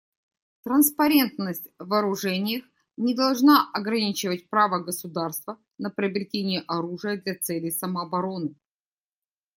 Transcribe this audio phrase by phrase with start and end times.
[0.63, 2.63] Транспарентность в вооружениях
[2.97, 8.55] не должна ограничивать право государства на приобретение оружия для целей самообороны.